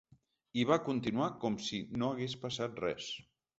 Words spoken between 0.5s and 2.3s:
I va continuar com si no